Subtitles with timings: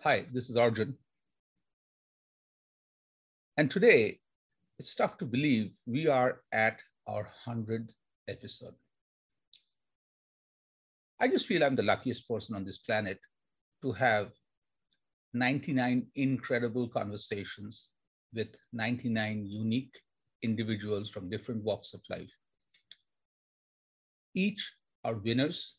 [0.00, 0.96] Hi, this is Arjun.
[3.56, 4.18] And today,
[4.80, 7.92] it's tough to believe we are at our 100th
[8.26, 8.74] episode.
[11.20, 13.20] I just feel I'm the luckiest person on this planet
[13.82, 14.32] to have
[15.34, 17.90] 99 incredible conversations
[18.34, 19.94] with 99 unique
[20.42, 22.32] individuals from different walks of life.
[24.34, 25.76] Each are winners,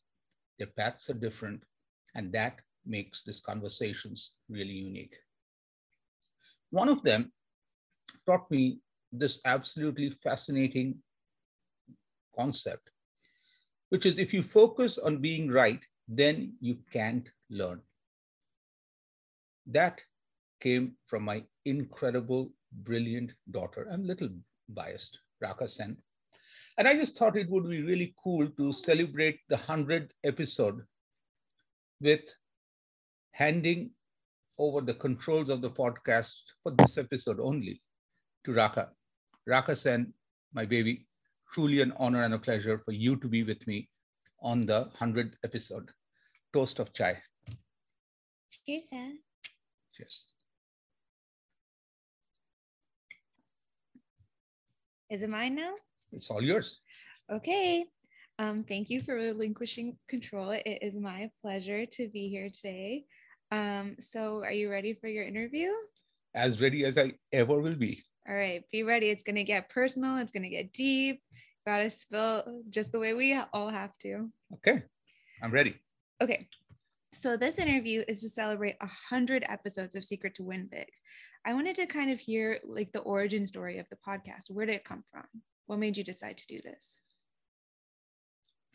[0.59, 1.63] their paths are different,
[2.15, 5.15] and that makes these conversations really unique.
[6.71, 7.31] One of them
[8.25, 8.79] taught me
[9.11, 10.95] this absolutely fascinating
[12.35, 12.89] concept,
[13.89, 17.81] which is if you focus on being right, then you can't learn.
[19.67, 20.01] That
[20.61, 23.87] came from my incredible, brilliant daughter.
[23.91, 24.29] I'm a little
[24.69, 25.97] biased, Raka Sen.
[26.77, 30.81] And I just thought it would be really cool to celebrate the 100th episode
[32.01, 32.21] with
[33.33, 33.89] handing
[34.57, 37.81] over the controls of the podcast for this episode only
[38.45, 38.89] to Raka.
[39.45, 40.13] Raka Sen,
[40.53, 41.07] my baby,
[41.51, 43.89] truly an honor and a pleasure for you to be with me
[44.41, 45.89] on the 100th episode.
[46.53, 47.21] Toast of chai.
[48.65, 49.11] Cheers, sir.
[49.95, 50.25] Cheers.
[55.09, 55.73] Is it mine now?
[56.11, 56.81] It's all yours.
[57.31, 57.85] Okay.
[58.39, 60.51] Um, thank you for relinquishing control.
[60.51, 63.05] It is my pleasure to be here today.
[63.53, 65.69] Um, so, are you ready for your interview?
[66.33, 68.03] As ready as I ever will be.
[68.27, 69.09] All right, be ready.
[69.09, 71.21] It's going to get personal, it's going to get deep.
[71.67, 74.31] Got to spill just the way we all have to.
[74.55, 74.81] Okay,
[75.43, 75.75] I'm ready.
[76.19, 76.47] Okay,
[77.13, 80.89] so this interview is to celebrate 100 episodes of Secret to Win Big.
[81.45, 84.49] I wanted to kind of hear like the origin story of the podcast.
[84.49, 85.25] Where did it come from?
[85.67, 87.01] What made you decide to do this?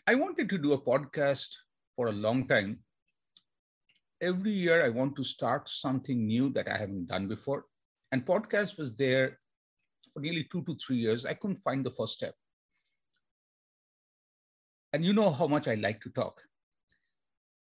[0.06, 1.49] I wanted to do a podcast
[1.97, 2.78] for a long time.
[4.21, 7.65] Every year, I want to start something new that I haven't done before.
[8.11, 9.39] And podcast was there
[10.12, 11.25] for nearly two to three years.
[11.25, 12.34] I couldn't find the first step.
[14.93, 16.41] And you know how much I like to talk.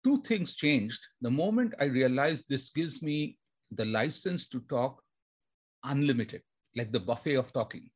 [0.05, 1.01] Two things changed.
[1.21, 3.37] The moment I realized this gives me
[3.73, 5.03] the license to talk
[5.85, 6.43] unlimited,
[6.77, 7.91] like the buffet of talking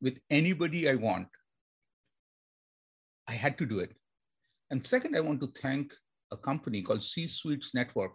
[0.00, 1.28] with anybody I want,
[3.28, 3.92] I had to do it.
[4.70, 5.92] And second, I want to thank
[6.32, 8.12] a company called C Suites Network.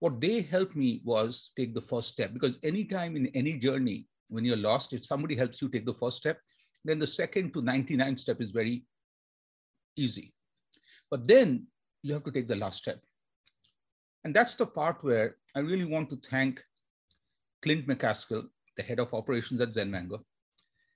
[0.00, 4.44] What they helped me was take the first step because anytime in any journey, when
[4.44, 6.38] you're lost, if somebody helps you take the first step,
[6.84, 8.84] then the second to 99 step is very
[9.96, 10.34] easy.
[11.10, 11.66] But then
[12.02, 13.00] you have to take the last step.
[14.24, 16.62] And that's the part where I really want to thank
[17.62, 18.44] Clint McCaskill,
[18.76, 20.24] the head of operations at Zen Mango.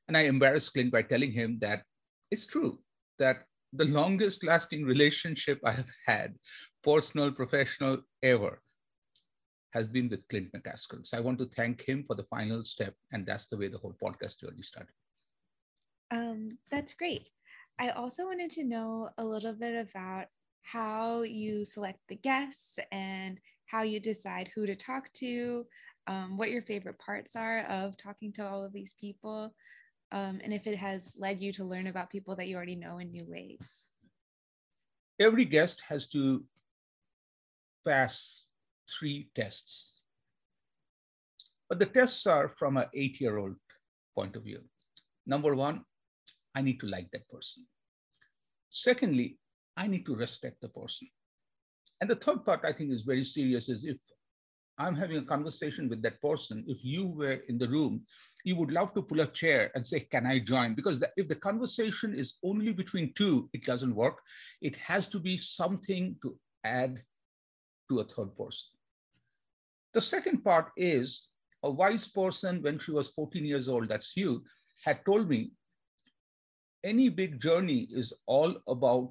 [0.09, 1.83] And I embarrassed Clint by telling him that
[2.31, 2.79] it's true
[3.19, 6.35] that the longest lasting relationship I have had,
[6.83, 8.61] personal, professional, ever,
[9.73, 11.07] has been with Clint McCaskill.
[11.07, 12.95] So I want to thank him for the final step.
[13.13, 14.93] And that's the way the whole podcast journey started.
[16.11, 17.29] Um, that's great.
[17.79, 20.27] I also wanted to know a little bit about
[20.63, 25.67] how you select the guests and how you decide who to talk to,
[26.07, 29.55] um, what your favorite parts are of talking to all of these people,
[30.13, 32.99] um, and if it has led you to learn about people that you already know
[32.99, 33.89] in new ways.
[35.21, 36.45] Every guest has to
[37.87, 38.47] pass
[38.89, 39.95] three tests.
[41.69, 43.57] But the tests are from an eight year old
[44.15, 44.61] point of view.
[45.27, 45.85] Number one,
[46.55, 47.67] I need to like that person.
[48.71, 49.39] Secondly,
[49.77, 51.09] I need to respect the person.
[52.01, 53.99] And the third part I think is very serious is if
[54.79, 58.03] I'm having a conversation with that person, if you were in the room,
[58.45, 60.75] you would love to pull a chair and say, Can I join?
[60.75, 64.21] Because the, if the conversation is only between two, it doesn't work.
[64.63, 67.03] It has to be something to add
[67.91, 68.69] to a third person.
[69.95, 71.29] The second part is
[71.65, 74.45] a wise person, when she was 14 years old, that's you,
[74.85, 75.51] had told me
[76.85, 79.11] any big journey is all about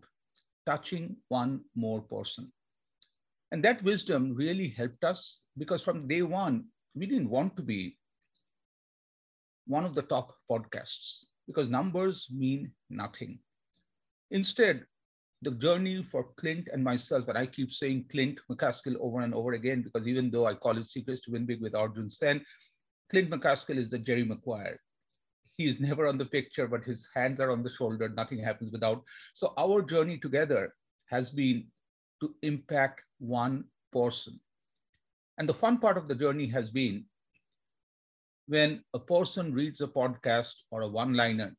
[0.66, 2.52] touching one more person.
[3.52, 6.66] And that wisdom really helped us because from day one,
[6.96, 7.98] we didn't want to be
[9.68, 13.40] one of the top podcasts because numbers mean nothing.
[14.32, 14.84] Instead,
[15.42, 19.54] the journey for Clint and myself, and I keep saying Clint McCaskill over and over
[19.54, 22.44] again, because even though I call it Secrets to Win Big with Arjun Sen,
[23.12, 24.80] Clint McCaskill is the Jerry Maguire.
[25.58, 28.10] He is never on the picture, but his hands are on the shoulder.
[28.10, 29.04] Nothing happens without.
[29.34, 30.74] So our journey together
[31.10, 31.68] has been
[32.22, 34.40] to impact one person.
[35.38, 37.06] And the fun part of the journey has been
[38.48, 41.56] when a person reads a podcast or a one liner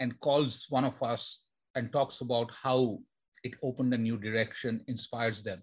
[0.00, 2.98] and calls one of us and talks about how
[3.44, 5.62] it opened a new direction, inspires them.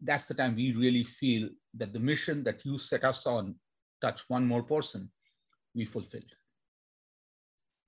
[0.00, 3.56] That's the time we really feel that the mission that you set us on,
[4.00, 5.10] touch one more person,
[5.74, 6.32] we fulfilled.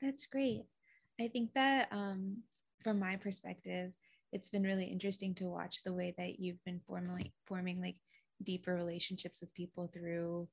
[0.01, 0.65] That's great.
[1.21, 2.39] I think that um,
[2.83, 3.93] from my perspective,
[4.33, 7.97] it's been really interesting to watch the way that you've been formally forming like
[8.43, 10.49] deeper relationships with people through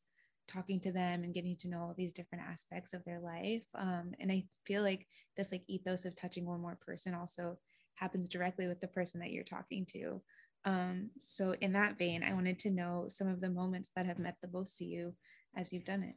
[0.47, 3.63] talking to them and getting to know all these different aspects of their life.
[3.75, 5.07] Um, and i feel like
[5.37, 7.57] this like ethos of touching one more person also
[7.95, 10.21] happens directly with the person that you're talking to.
[10.65, 14.19] Um, so in that vein i wanted to know some of the moments that have
[14.19, 15.13] meant the most to you
[15.55, 16.15] as you've done it.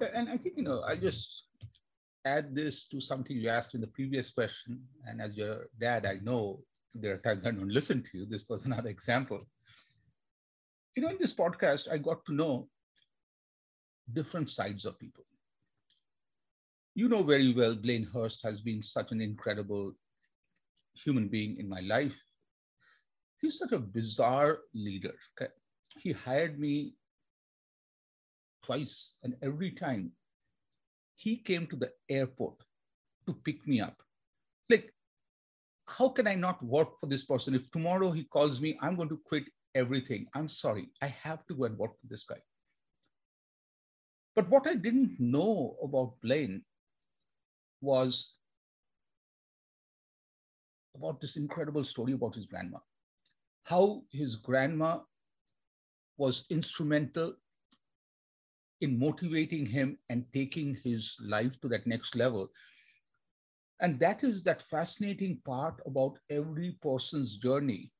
[0.00, 1.44] Yeah, and i think you know i just
[2.24, 4.82] add this to something you asked in the previous question.
[5.06, 6.60] And as your dad i know
[7.00, 9.46] there are times i don't listen to you this was another example
[10.94, 12.68] you know in this podcast i got to know
[14.12, 15.24] different sides of people.
[16.94, 19.92] You know very well, Blaine Hurst has been such an incredible
[21.04, 22.16] human being in my life.
[23.40, 25.14] He's such a bizarre leader.
[25.40, 25.52] Okay?
[25.98, 26.94] He hired me
[28.64, 30.12] twice, and every time
[31.16, 32.56] he came to the airport
[33.26, 33.96] to pick me up.
[34.70, 34.92] Like,
[35.88, 37.54] how can I not work for this person?
[37.54, 39.44] If tomorrow he calls me, I'm going to quit
[39.74, 40.26] everything.
[40.34, 40.90] I'm sorry.
[41.02, 42.40] I have to go and work for this guy.
[44.34, 46.62] But what I didn't know about Blaine
[47.80, 48.34] was
[50.94, 52.78] about this incredible story about his grandma.
[53.64, 55.00] How his grandma
[56.16, 57.34] was instrumental
[58.80, 62.50] in motivating him and taking his life to that next level.
[63.80, 67.92] And that is that fascinating part about every person's journey.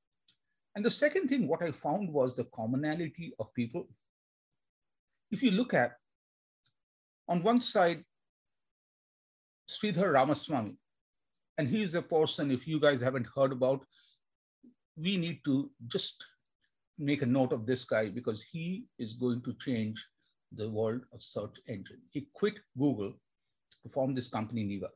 [0.74, 3.88] And the second thing, what I found was the commonality of people.
[5.30, 5.96] If you look at
[7.28, 8.04] on one side,
[9.68, 10.76] Sridhar Ramaswamy,
[11.58, 13.84] and he is a person, if you guys haven't heard about,
[14.96, 16.24] we need to just
[16.98, 20.06] make a note of this guy because he is going to change
[20.52, 22.00] the world of search engine.
[22.10, 23.12] He quit Google
[23.82, 24.88] to form this company, Neeva.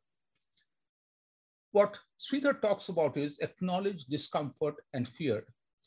[1.72, 5.44] What Sridhar talks about is acknowledge discomfort and fear,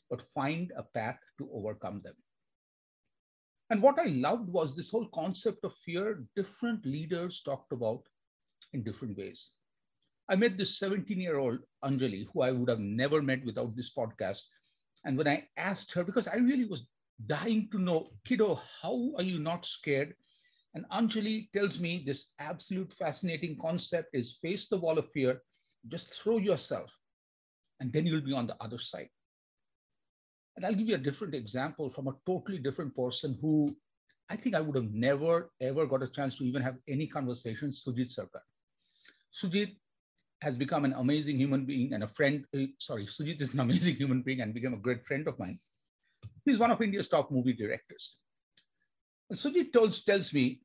[0.08, 2.14] but find a path to overcome them.
[3.70, 8.02] And what I loved was this whole concept of fear, different leaders talked about
[8.72, 9.52] in different ways.
[10.28, 13.92] I met this 17 year old Anjali, who I would have never met without this
[13.94, 14.42] podcast.
[15.04, 16.86] And when I asked her, because I really was
[17.26, 20.14] dying to know, kiddo, how are you not scared?
[20.74, 25.42] And Anjali tells me this absolute fascinating concept is face the wall of fear,
[25.88, 26.90] just throw yourself,
[27.80, 29.08] and then you'll be on the other side.
[30.56, 33.76] And I'll give you a different example from a totally different person who
[34.30, 37.70] I think I would have never, ever got a chance to even have any conversation,
[37.70, 38.42] Shoojit Sircar.
[39.34, 39.76] Shoojit
[40.40, 42.44] has become an amazing human being and a friend.
[42.56, 45.58] Uh, sorry, Shoojit is an amazing human being and became a great friend of mine.
[46.44, 48.16] He's one of India's top movie directors.
[49.28, 50.60] And Shoojit tells, tells me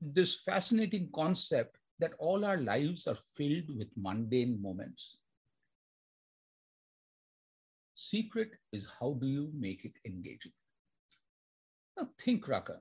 [0.00, 5.18] this fascinating concept that all our lives are filled with mundane moments.
[7.94, 10.52] Secret is how do you make it engaging?
[11.96, 12.78] Now think, Raka.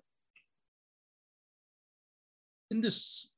[2.72, 3.32] In this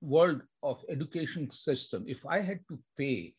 [0.00, 3.34] world of education system, if I had to pay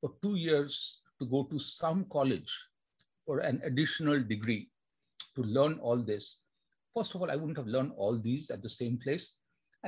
[0.00, 2.52] for two years to go to some college
[3.26, 4.70] for an additional degree
[5.36, 6.40] to learn all this,
[6.96, 9.36] first of all, I wouldn't have learned all these at the same place,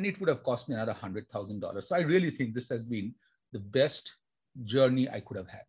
[0.00, 1.84] and it would have cost me another $100,000.
[1.84, 3.14] So I really think this has been
[3.52, 4.14] the best
[4.64, 5.64] journey I could have had.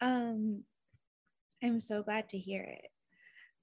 [0.00, 0.64] Um,
[1.62, 2.88] I'm so glad to hear it.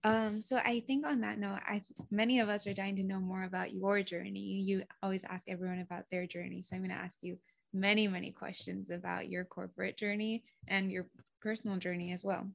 [0.05, 3.19] Um, so I think on that note, I many of us are dying to know
[3.19, 4.39] more about your journey.
[4.39, 6.61] You always ask everyone about their journey.
[6.61, 7.37] So I'm going to ask you
[7.73, 11.07] many, many questions about your corporate journey and your
[11.41, 12.47] personal journey as well.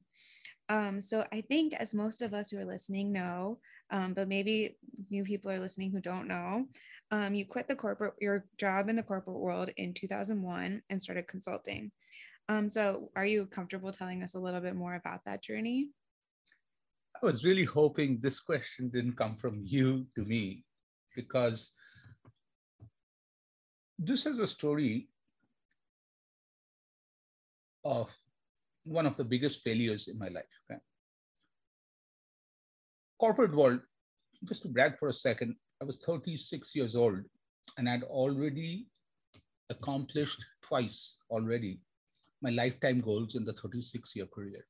[0.71, 3.59] Um, so I think, as most of us who are listening know,
[3.89, 4.77] um, but maybe
[5.09, 6.65] new people are listening who don't know,
[7.11, 11.27] um, you quit the corporate your job in the corporate world in 2001 and started
[11.27, 11.91] consulting.
[12.47, 15.89] Um, so, are you comfortable telling us a little bit more about that journey?
[17.21, 20.63] I was really hoping this question didn't come from you to me
[21.17, 21.73] because
[23.99, 25.09] this is a story
[27.83, 28.09] of
[28.83, 30.43] one of the biggest failures in my life.
[30.69, 30.79] Okay?
[33.19, 33.79] Corporate world,
[34.45, 37.21] just to brag for a second, I was 36 years old
[37.77, 38.87] and I'd already
[39.69, 41.79] accomplished twice already
[42.41, 44.65] my lifetime goals in the 36 year career.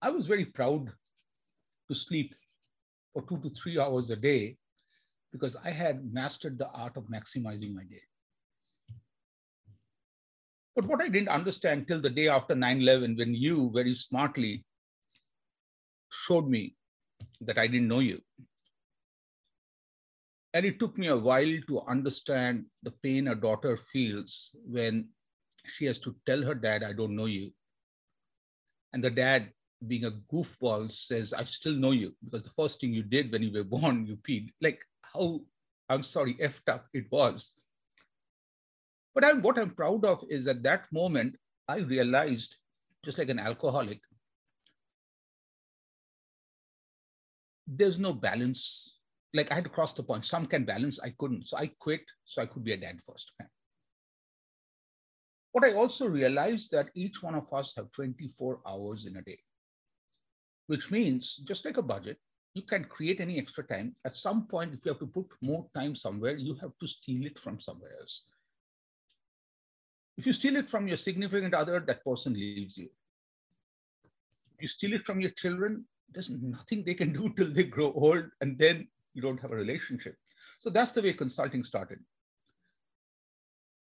[0.00, 0.92] I was very proud
[1.88, 2.34] to sleep
[3.12, 4.56] for two to three hours a day
[5.32, 8.02] because I had mastered the art of maximizing my day.
[10.78, 14.64] But what I didn't understand till the day after 9 11, when you very smartly
[16.08, 16.76] showed me
[17.40, 18.20] that I didn't know you.
[20.54, 25.08] And it took me a while to understand the pain a daughter feels when
[25.66, 27.50] she has to tell her dad, I don't know you.
[28.92, 29.50] And the dad
[29.84, 33.42] being a goofball says, I still know you because the first thing you did when
[33.42, 34.50] you were born, you peed.
[34.60, 34.78] Like
[35.12, 35.40] how,
[35.88, 37.54] I'm sorry, effed up it was.
[39.18, 41.34] But I'm, what I'm proud of is at that moment,
[41.66, 42.54] I realized,
[43.04, 43.98] just like an alcoholic,
[47.66, 49.00] there's no balance.
[49.34, 50.24] Like I had to cross the point.
[50.24, 51.48] Some can balance, I couldn't.
[51.48, 53.32] So I quit so I could be a dad first.
[55.50, 59.40] What I also realized that each one of us have 24 hours in a day
[60.68, 62.18] which means just like a budget,
[62.54, 63.96] you can create any extra time.
[64.04, 67.26] At some point, if you have to put more time somewhere, you have to steal
[67.26, 68.24] it from somewhere else.
[70.18, 72.88] If you steal it from your significant other, that person leaves you.
[74.56, 77.92] If you steal it from your children, there's nothing they can do till they grow
[77.92, 80.16] old, and then you don't have a relationship.
[80.58, 82.00] So that's the way consulting started.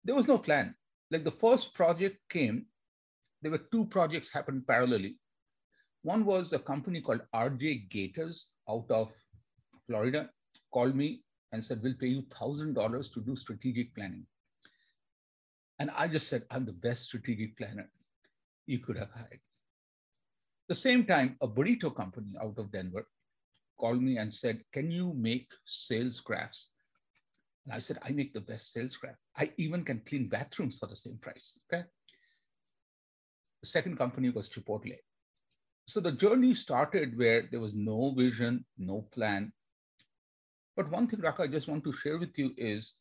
[0.06, 0.76] There was no plan.
[1.10, 2.68] Like the first project came,
[3.42, 5.16] there were two projects happened parallelly.
[6.04, 9.12] One was a company called RJ Gators out of
[9.88, 10.30] Florida
[10.72, 14.28] called me and said, We'll pay you $1,000 to do strategic planning.
[15.80, 17.90] And I just said, I'm the best strategic planner
[18.66, 19.40] you could have hired.
[20.68, 23.08] The same time, a burrito company out of Denver
[23.80, 26.70] called me and said, Can you make sales graphs?
[27.66, 29.16] And I said, I make the best sales graph.
[29.38, 31.60] I even can clean bathrooms for the same price.
[31.72, 31.84] Okay.
[33.62, 34.98] The second company was Chipotle
[35.90, 39.52] so the journey started where there was no vision, no plan.
[40.76, 43.00] But one thing, Raka, I just want to share with you is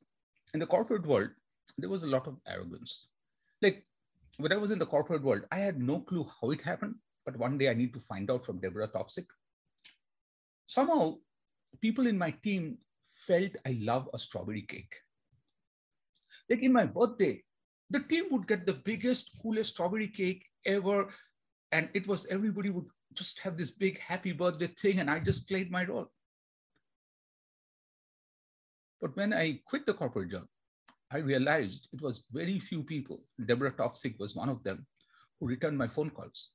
[0.55, 1.29] in the corporate world,
[1.77, 3.09] there was a lot of arrogance.
[3.63, 3.85] Like
[4.39, 6.95] when I was in the corporate world, I had no clue how it happened.
[7.25, 9.27] But one day I need to find out from Deborah Toxic.
[10.67, 11.17] Somehow,
[11.81, 12.79] people in my team
[13.27, 14.95] felt I love a strawberry cake.
[16.49, 17.43] Like in my birthday,
[17.91, 21.09] the team would get the biggest, coolest strawberry cake ever
[21.73, 25.49] and it was everybody would just have this big happy birthday thing and i just
[25.49, 26.11] played my role
[29.01, 30.47] but when i quit the corporate job
[31.13, 33.25] i realized it was very few people.
[33.47, 34.87] Deborah toxic was one of them
[35.39, 36.51] who returned my phone calls.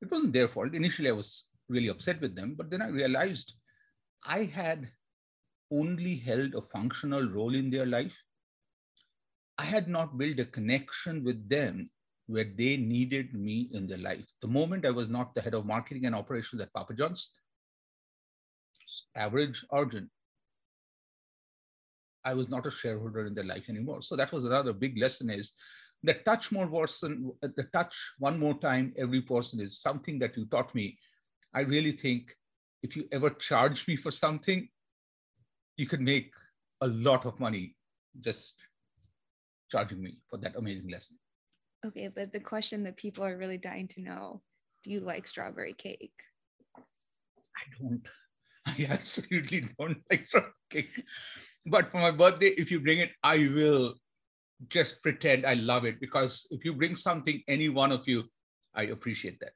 [0.00, 0.74] It wasn't their fault.
[0.74, 3.52] Initially i was really upset with them but then i realized
[4.24, 4.88] i had
[5.70, 8.16] only held a functional role in their life.
[9.58, 11.90] I had not built a connection with them
[12.26, 14.26] where they needed me in their life.
[14.40, 17.34] The moment I was not the head of marketing and operations at Papa John's,
[19.14, 20.10] average Arjun,
[22.28, 24.02] I was not a shareholder in their life anymore.
[24.02, 25.54] So that was another big lesson is
[26.02, 30.44] the touch more person, the touch one more time every person is something that you
[30.46, 30.98] taught me.
[31.54, 32.36] I really think
[32.82, 34.68] if you ever charge me for something,
[35.78, 36.32] you can make
[36.82, 37.76] a lot of money
[38.20, 38.54] just
[39.72, 41.16] charging me for that amazing lesson.
[41.86, 44.42] Okay, but the question that people are really dying to know
[44.84, 46.12] do you like strawberry cake?
[46.76, 48.06] I don't.
[48.66, 51.04] I absolutely don't like strawberry cake.
[51.68, 53.94] But for my birthday, if you bring it, I will
[54.68, 58.24] just pretend I love it because if you bring something, any one of you,
[58.74, 59.52] I appreciate that.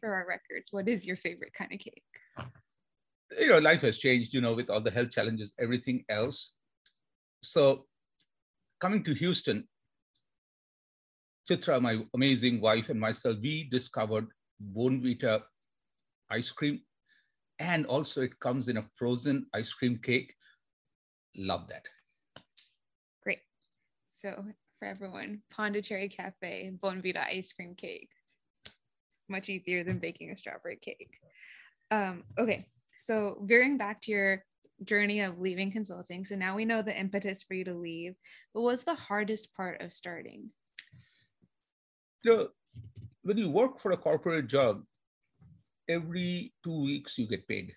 [0.00, 2.02] For our records, what is your favorite kind of cake?
[3.38, 6.54] You know, life has changed, you know, with all the health challenges, everything else.
[7.42, 7.86] So
[8.80, 9.66] coming to Houston,
[11.50, 14.26] Chitra, my amazing wife, and myself, we discovered
[14.76, 15.42] Bournvita
[16.30, 16.80] ice cream.
[17.58, 20.34] And also it comes in a frozen ice cream cake.
[21.38, 21.86] Love that.
[23.22, 23.38] Great.
[24.10, 24.44] So
[24.78, 28.10] for everyone, Pondicherry Cafe, Bournvita ice cream cake.
[29.28, 31.18] Much easier than baking a strawberry cake.
[31.90, 32.66] Um, okay,
[32.98, 34.44] so veering back to your
[34.84, 36.24] journey of leaving consulting.
[36.24, 38.14] So now we know the impetus for you to leave.
[38.52, 40.50] What was the hardest part of starting?
[42.24, 42.48] you know,
[43.22, 44.82] when you work for a corporate job,
[45.88, 47.72] every two weeks you get paid.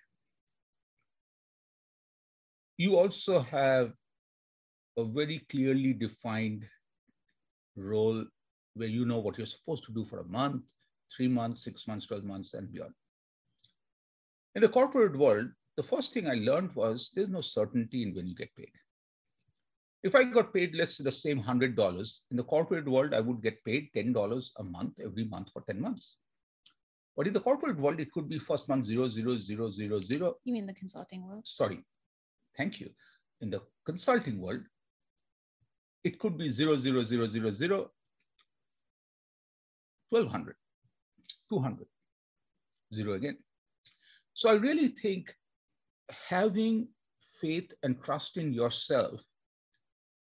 [2.82, 3.92] You also have
[4.98, 6.66] a very clearly defined
[7.76, 8.26] role
[8.74, 10.64] where you know what you're supposed to do for a month,
[11.16, 12.94] three months, six months, 12 months, and beyond.
[14.56, 18.26] In the corporate world, the first thing I learned was there's no certainty in when
[18.26, 18.74] you get paid.
[20.02, 23.44] If I got paid, let's say the same $100, in the corporate world, I would
[23.44, 26.18] get paid $10 a month every month for 10 months.
[27.16, 30.36] But in the corporate world, it could be first month zero, zero, zero, zero, zero.
[30.46, 31.46] You mean the consulting world?
[31.46, 31.84] Sorry,
[32.58, 32.90] thank you.
[33.42, 34.62] In the consulting world,
[36.04, 37.92] it could be zero, zero, zero, zero, zero,
[40.10, 40.56] 1200,
[41.50, 41.86] 200,
[42.94, 43.38] zero again.
[44.34, 45.34] So I really think
[46.28, 46.88] having
[47.40, 49.22] faith and trust in yourself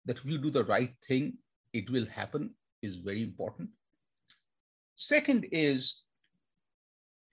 [0.06, 1.38] that if you do the right thing,
[1.74, 3.70] it will happen is very important.
[4.96, 6.04] Second is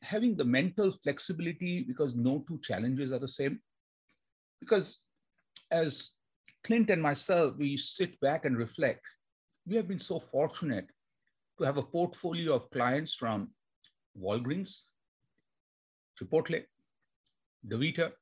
[0.02, 3.61] having the mental flexibility because no two challenges are the same.
[4.60, 4.98] Because
[5.70, 6.10] as
[6.64, 9.04] Clint and myself, we sit back and reflect.
[9.66, 10.86] We have been so fortunate
[11.58, 13.50] to have a portfolio of clients from
[14.20, 14.82] Walgreens,
[16.18, 16.64] Chipotle,
[17.66, 18.12] DaVita,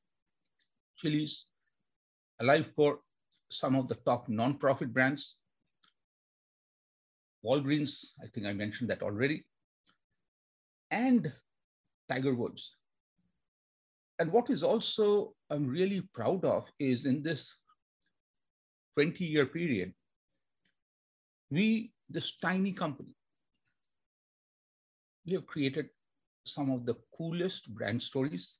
[0.96, 1.46] Chili's,
[2.40, 2.98] AliveCor,
[3.50, 5.36] some of the top nonprofit brands.
[7.44, 9.44] Walgreens, I think I mentioned that already,
[10.90, 11.32] and
[12.08, 12.74] Tiger Woods.
[14.18, 17.54] And what is also I'm really proud of is in this
[18.96, 19.92] 20 year period,
[21.50, 23.14] we, this tiny company,
[25.24, 25.88] we have created
[26.44, 28.56] some of the coolest brand stories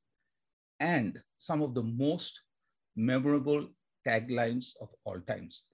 [0.81, 2.41] and some of the most
[2.95, 3.69] memorable
[4.07, 5.69] taglines of all times.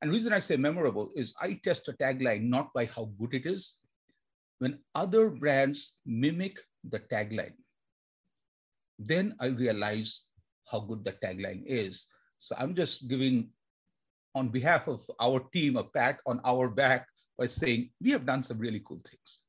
[0.00, 3.46] And reason I say memorable is I test a tagline not by how good it
[3.46, 3.78] is.
[4.58, 7.54] When other brands mimic the tagline,
[8.98, 10.24] then I realize
[10.70, 12.06] how good the tagline is.
[12.38, 13.48] So I'm just giving,
[14.34, 17.06] on behalf of our team, a pat on our back
[17.36, 19.40] by saying we have done some really cool things.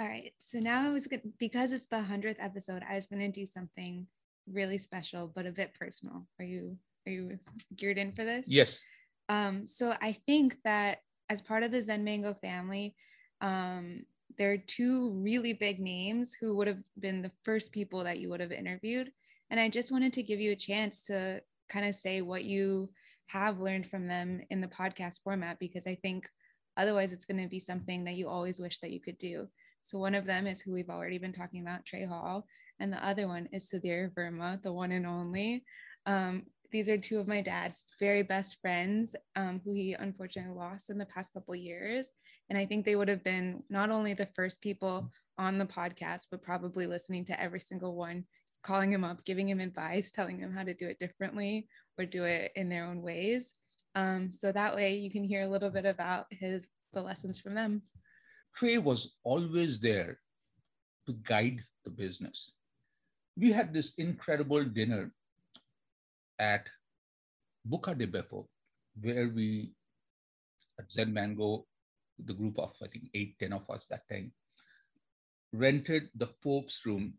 [0.00, 0.32] All right.
[0.40, 3.46] So now I was going because it's the 100th episode, I was going to do
[3.46, 4.06] something
[4.50, 6.26] really special but a bit personal.
[6.40, 6.76] Are you
[7.06, 7.38] are you
[7.76, 8.46] geared in for this?
[8.48, 8.82] Yes.
[9.28, 10.98] Um so I think that
[11.28, 12.96] as part of the Zen Mango family,
[13.40, 14.04] um
[14.38, 18.30] there are two really big names who would have been the first people that you
[18.30, 19.12] would have interviewed
[19.52, 22.88] and I just wanted to give you a chance to kind of say what you
[23.26, 26.26] have learned from them in the podcast format because I think
[26.78, 29.46] otherwise it's going to be something that you always wish that you could do.
[29.84, 32.46] So one of them is who we've already been talking about, Trey Hall,
[32.80, 35.64] and the other one is Sudhir Verma, the one and only.
[36.06, 40.88] Um, these are two of my dad's very best friends um, who he unfortunately lost
[40.88, 42.10] in the past couple years.
[42.48, 46.28] And I think they would have been not only the first people on the podcast,
[46.30, 48.24] but probably listening to every single one,
[48.62, 52.24] calling him up, giving him advice, telling him how to do it differently or do
[52.24, 53.52] it in their own ways.
[53.94, 57.54] Um, so that way you can hear a little bit about his the lessons from
[57.54, 57.82] them.
[58.54, 60.18] Trey was always there
[61.06, 62.52] to guide the business.
[63.36, 65.10] We had this incredible dinner
[66.38, 66.68] at
[67.68, 68.46] Buca de Beppo,
[69.00, 69.72] where we,
[70.78, 71.64] at Zen Mango,
[72.18, 74.32] the group of, I think, eight, ten of us that time,
[75.52, 77.14] rented the Pope's room.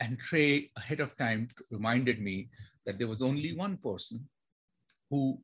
[0.00, 2.48] And Trey, ahead of time, reminded me
[2.86, 4.26] that there was only one person
[5.10, 5.42] who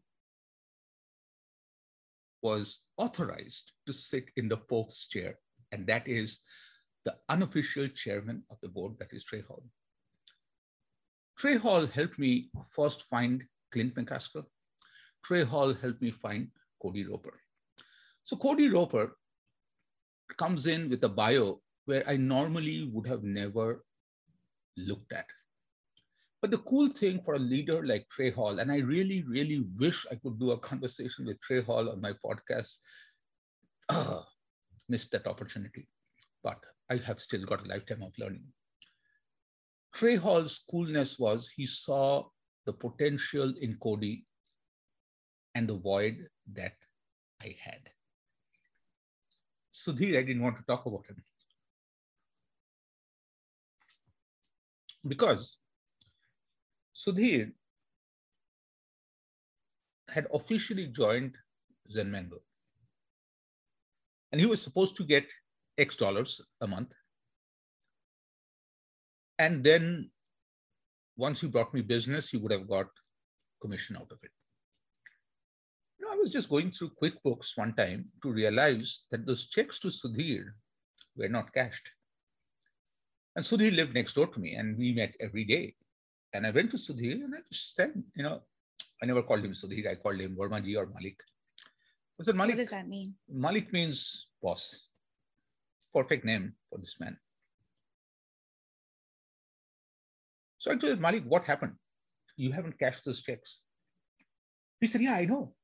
[2.42, 5.38] was authorized to sit in the Pope's chair,
[5.72, 6.40] and that is
[7.04, 9.62] the unofficial chairman of the board, that is Trey Hall.
[11.38, 14.46] Trey Hall helped me first find Clint McCaskill.
[15.22, 16.48] Trey Hall helped me find
[16.80, 17.40] Cody Roper.
[18.22, 19.16] So Cody Roper
[20.36, 23.84] comes in with a bio where I normally would have never
[24.76, 25.26] looked at.
[26.42, 30.06] But the cool thing for a leader like Trey Hall, and I really, really wish
[30.10, 32.76] I could do a conversation with Trey Hall on my podcast,
[33.88, 34.20] uh,
[34.88, 35.88] missed that opportunity.
[36.44, 36.58] But
[36.90, 38.44] I have still got a lifetime of learning.
[39.94, 42.24] Trey Hall's coolness was he saw
[42.66, 44.26] the potential in Cody
[45.54, 46.74] and the void that
[47.42, 47.80] I had.
[49.72, 51.22] Sudhir, I didn't want to talk about him.
[55.06, 55.58] Because
[56.94, 57.52] Sudhir
[60.08, 61.36] had officially joined
[61.90, 62.38] Zen Mango.
[64.32, 65.26] And he was supposed to get
[65.78, 66.92] X dollars a month.
[69.38, 70.10] And then
[71.16, 72.86] once he brought me business, he would have got
[73.60, 74.30] commission out of it.
[75.98, 79.78] You know, I was just going through QuickBooks one time to realize that those checks
[79.80, 80.44] to Sudhir
[81.16, 81.90] were not cashed.
[83.36, 85.74] And Sudhir lived next door to me and we met every day.
[86.32, 88.40] And I went to Sudhir and I just said, you know,
[89.02, 91.20] I never called him Sudhir, I called him Vermaji or Malik.
[92.18, 92.56] I said, Malik.
[92.56, 93.14] What does that mean?
[93.28, 94.88] Malik means boss.
[95.94, 97.18] Perfect name for this man.
[100.56, 101.74] So I told him, Malik, what happened?
[102.38, 103.60] You haven't cashed those checks.
[104.80, 105.54] He said, Yeah, I know.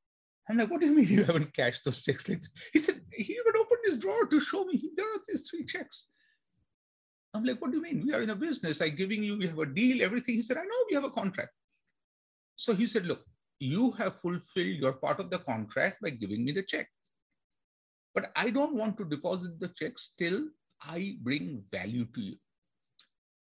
[0.49, 2.29] I'm like, what do you mean you haven't cashed those checks?
[2.73, 6.07] He said, he even opened his drawer to show me there are these three checks.
[7.35, 8.05] I'm like, what do you mean?
[8.05, 8.83] We are in a business.
[8.83, 10.35] I'm giving you, we have a deal, everything.
[10.35, 11.51] He said, I know we have a contract.
[12.57, 13.25] So he said, look,
[13.59, 16.89] you have fulfilled your part of the contract by giving me the check.
[18.15, 20.49] But I don't want to deposit the checks till
[20.83, 22.37] I bring value to you.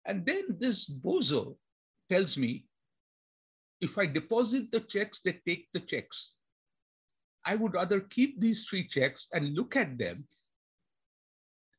[0.05, 1.57] And then this bozo
[2.11, 2.67] tells me,
[3.81, 6.35] if I deposit the checks, they take the checks.
[7.47, 10.27] I would rather keep these three checks and look at them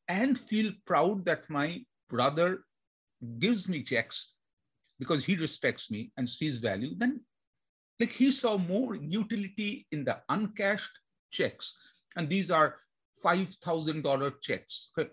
[0.08, 2.60] and feel proud that my brother
[3.40, 4.34] gives me checks
[5.00, 7.22] because he respects me and sees value, then
[8.00, 10.92] like he saw more utility in the uncashed
[11.32, 11.78] checks.
[12.16, 12.76] And these are
[13.24, 14.90] $5,000 checks.
[14.98, 15.10] Okay.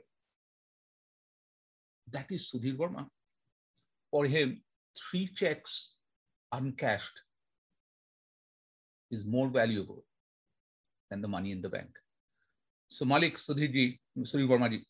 [2.13, 3.07] That is Sudhir Verma.
[4.11, 4.63] For him,
[4.97, 5.95] three checks
[6.53, 7.21] uncashed
[9.11, 10.05] is more valuable
[11.11, 11.91] than the money in the bank.
[12.89, 14.81] So Malik, Sudhirji, Sudhir Verma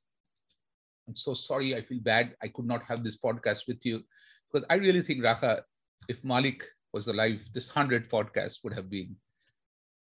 [1.09, 1.75] I'm so sorry.
[1.75, 2.35] I feel bad.
[2.43, 4.03] I could not have this podcast with you
[4.51, 5.63] because I really think, Raha,
[6.09, 9.17] if Malik was alive, this 100 podcast would have been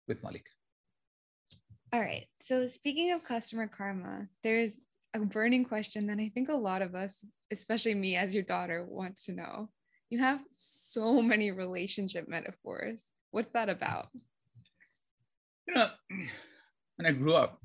[0.06, 0.46] with Malik.
[1.92, 2.26] All right.
[2.40, 4.80] So, speaking of customer karma, there's
[5.14, 8.84] a burning question that I think a lot of us, especially me as your daughter,
[8.88, 9.70] wants to know.
[10.10, 13.04] You have so many relationship metaphors.
[13.30, 14.08] What's that about?
[15.66, 15.88] You know,
[16.96, 17.60] when I grew up,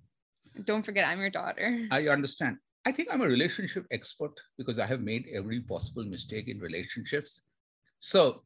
[0.65, 1.87] don't forget I'm your daughter.
[1.89, 2.57] I understand.
[2.85, 7.41] I think I'm a relationship expert because I have made every possible mistake in relationships.
[7.99, 8.43] So,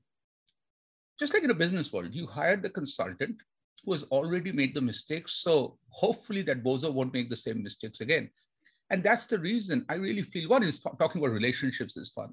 [1.19, 3.37] just like in a business world, you hired the consultant
[3.83, 5.41] who has already made the mistakes.
[5.41, 8.29] So, hopefully, that bozo won't make the same mistakes again.
[8.91, 12.31] And that's the reason I really feel one is talking about relationships is fun.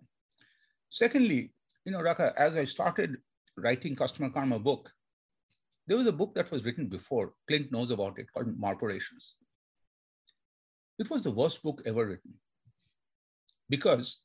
[0.90, 1.52] Secondly,
[1.84, 3.16] you know, Raka, as I started
[3.56, 4.90] writing Customer Karma book,
[5.86, 7.32] there was a book that was written before.
[7.48, 9.34] Clint knows about it called Marporations.
[10.98, 12.34] It was the worst book ever written
[13.68, 14.24] because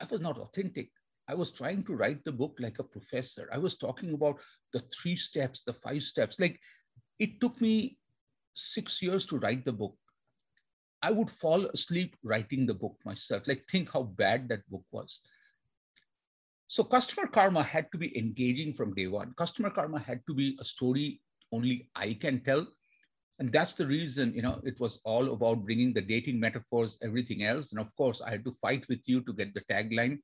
[0.00, 0.90] I was not authentic.
[1.28, 3.48] I was trying to write the book like a professor.
[3.52, 4.38] I was talking about
[4.72, 6.38] the three steps, the five steps.
[6.38, 6.60] Like
[7.18, 7.98] it took me
[8.54, 9.96] six years to write the book.
[11.02, 13.46] I would fall asleep writing the book myself.
[13.46, 15.20] Like, think how bad that book was.
[16.68, 19.32] So, customer karma had to be engaging from day one.
[19.36, 21.20] Customer karma had to be a story
[21.52, 22.66] only I can tell
[23.38, 27.44] and that's the reason you know it was all about bringing the dating metaphors everything
[27.44, 27.72] else.
[27.72, 30.18] And of course i had to fight with you to get the tagline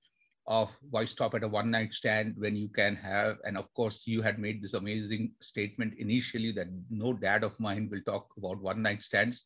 [0.46, 4.06] of why stop at a one night stand when you can have and of course
[4.06, 8.60] you had made this amazing statement initially that no dad of mine will talk about
[8.60, 9.44] one night stands.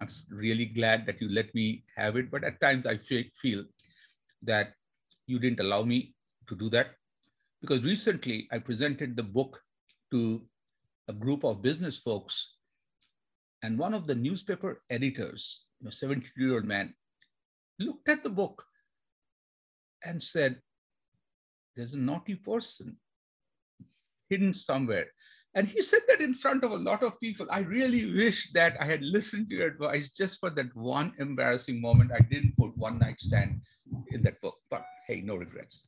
[0.00, 2.30] I'm really glad that you let me have it.
[2.30, 3.64] But at times i feel
[4.42, 4.72] that
[5.26, 6.14] you didn't allow me
[6.48, 6.88] to do that.
[7.60, 9.60] Because recently i presented the book
[10.10, 10.42] to
[11.08, 12.53] a group of business folks
[13.64, 16.92] and one of the newspaper editors, a 72 year old man,
[17.78, 18.62] looked at the book
[20.04, 20.60] and said,
[21.74, 22.98] There's a naughty person
[24.28, 25.06] hidden somewhere.
[25.54, 27.46] And he said that in front of a lot of people.
[27.50, 31.80] I really wish that I had listened to your advice just for that one embarrassing
[31.80, 32.12] moment.
[32.12, 33.62] I didn't put one night stand
[34.08, 35.86] in that book, but hey, no regrets.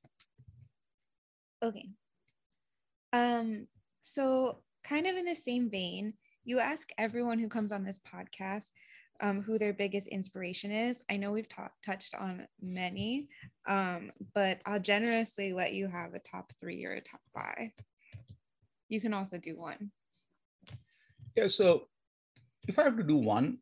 [1.63, 1.91] Okay.
[3.13, 3.67] Um,
[4.01, 6.15] so kind of in the same vein,
[6.47, 8.71] you ask everyone who comes on this podcast
[9.21, 11.05] um, who their biggest inspiration is.
[11.11, 11.49] I know we've
[11.85, 13.29] touched on many,
[13.67, 17.71] um, but I'll generously let you have a top three or a top five.
[18.89, 19.91] You can also do one.
[21.35, 21.49] Yeah.
[21.49, 21.89] So
[22.69, 23.59] if I have to do one,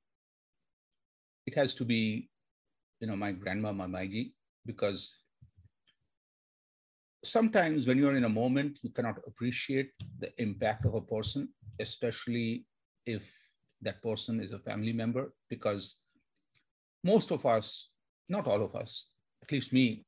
[1.47, 2.29] it has to be,
[3.01, 4.33] you know, my grandma my Mamaiji,
[4.67, 5.15] because
[7.25, 11.49] sometimes when you're in a moment, you cannot appreciate the impact of a person,
[11.81, 12.67] especially
[13.07, 13.31] if
[13.83, 15.97] that person is a family member because
[17.03, 17.91] most of us,
[18.29, 19.09] not all of us,
[19.43, 20.05] at least me,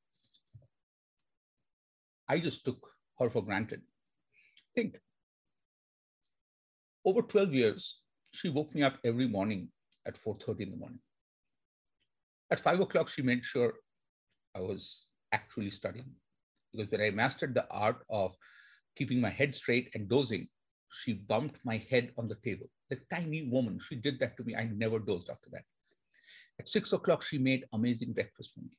[2.29, 3.83] I just took her for granted.
[4.75, 4.99] Think
[7.05, 8.01] over 12 years,
[8.33, 9.69] she woke me up every morning
[10.07, 10.99] at 4.30 in the morning.
[12.51, 13.75] At five o'clock, she made sure
[14.55, 16.11] I was actually studying
[16.73, 18.35] because when I mastered the art of
[18.97, 20.49] keeping my head straight and dozing,
[21.03, 22.69] she bumped my head on the table.
[22.91, 24.57] The tiny woman, she did that to me.
[24.57, 25.65] I never dozed after that.
[26.59, 28.71] At six o'clock, she made amazing breakfast for me.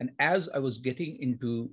[0.00, 1.70] And as I was getting into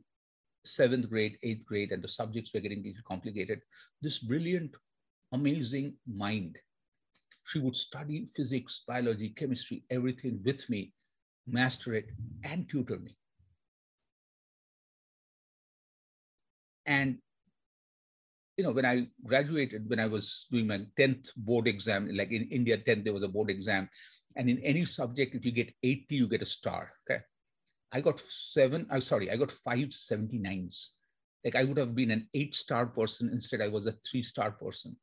[0.65, 3.61] seventh grade, eighth grade, and the subjects were getting complicated,
[4.01, 4.75] this brilliant,
[5.31, 6.57] amazing mind,
[7.45, 10.93] she would study physics, biology, chemistry, everything with me,
[11.47, 12.11] master it,
[12.43, 13.15] and tutor me.
[16.85, 17.19] And
[18.61, 22.47] you know, when I graduated, when I was doing my 10th board exam, like in
[22.51, 23.89] India, 10th, there was a board exam.
[24.35, 26.91] And in any subject, if you get 80, you get a star.
[27.09, 27.21] Okay.
[27.91, 30.89] I got seven, I'm sorry, I got five 79s.
[31.43, 33.31] Like I would have been an eight star person.
[33.33, 34.95] Instead, I was a three star person.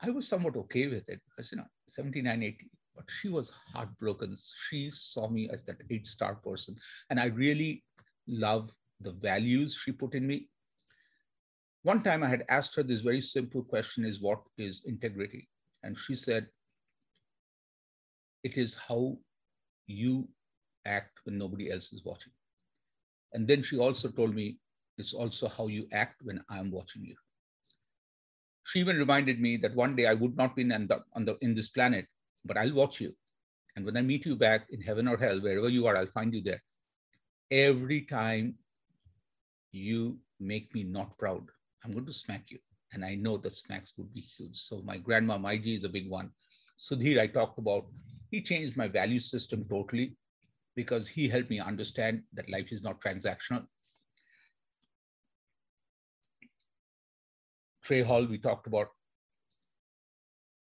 [0.00, 4.34] I was somewhat okay with it because, you know, 79, 80, but she was heartbroken.
[4.66, 6.74] She saw me as that eight star person.
[7.10, 7.84] And I really
[8.26, 10.48] love the values she put in me.
[11.86, 15.48] One time I had asked her this very simple question is what is integrity?
[15.84, 16.48] And she said,
[18.42, 19.16] it is how
[19.86, 20.26] you
[20.84, 22.32] act when nobody else is watching.
[23.34, 24.58] And then she also told me
[24.98, 27.14] it's also how you act when I'm watching you.
[28.64, 31.38] She even reminded me that one day I would not be in, the, on the,
[31.40, 32.06] in this planet,
[32.44, 33.14] but I'll watch you.
[33.76, 36.34] And when I meet you back in heaven or hell, wherever you are, I'll find
[36.34, 36.64] you there.
[37.52, 38.56] Every time
[39.70, 41.46] you make me not proud,
[41.84, 42.58] I'm going to smack you.
[42.92, 44.58] And I know the smacks would be huge.
[44.58, 46.30] So my grandma, Maiji is a big one.
[46.78, 47.86] Sudhir, I talked about,
[48.30, 50.16] he changed my value system totally
[50.74, 53.64] because he helped me understand that life is not transactional.
[57.82, 58.88] Trey Hall, we talked about.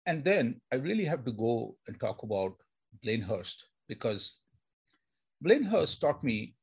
[0.06, 2.54] And then I really have to go and talk about
[3.02, 4.38] Blaine Hurst because
[5.40, 6.54] Blaine Hurst taught me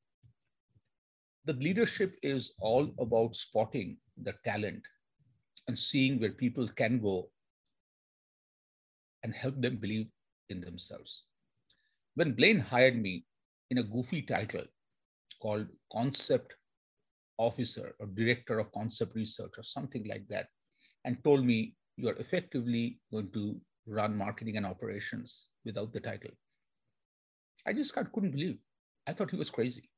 [1.48, 4.84] that leadership is all about spotting the talent
[5.68, 7.30] and seeing where people can go
[9.24, 10.08] and help them believe
[10.50, 11.24] in themselves.
[12.16, 13.26] When Blaine hired me,
[13.70, 14.64] in a goofy title
[15.42, 16.54] called concept
[17.38, 20.48] officer or director of concept research or something like that
[21.04, 26.32] and told me you are effectively going to run marketing and operations without the title.
[27.66, 28.58] I just couldn't believe.
[29.06, 29.90] I thought he was crazy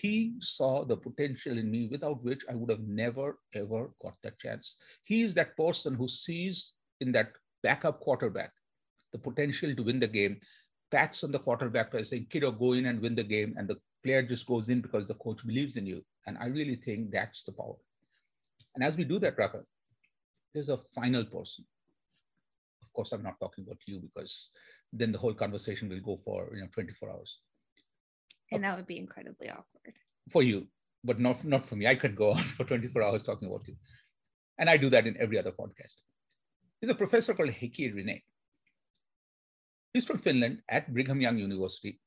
[0.00, 4.38] he saw the potential in me without which i would have never ever got that
[4.38, 8.52] chance he is that person who sees in that backup quarterback
[9.12, 10.38] the potential to win the game
[10.94, 13.54] pats on the quarterback by saying, kiddo, go in and win the game.
[13.58, 16.04] And the player just goes in because the coach believes in you.
[16.26, 17.74] And I really think that's the power.
[18.74, 19.62] And as we do that, Raka,
[20.52, 21.64] there's a final person.
[22.82, 24.50] Of course, I'm not talking about you because
[24.92, 27.40] then the whole conversation will go for you know 24 hours.
[28.52, 29.94] And that would be incredibly awkward.
[30.30, 30.66] For you,
[31.02, 31.86] but not, not for me.
[31.86, 33.74] I could go on for 24 hours talking about you.
[34.58, 35.94] And I do that in every other podcast.
[36.80, 38.22] There's a professor called Heikki Rinne.
[39.92, 42.00] He's from Finland at Brigham Young University.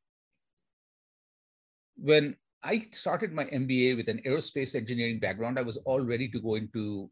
[1.96, 6.40] When I started my MBA with an aerospace engineering background, I was all ready to
[6.40, 7.10] go into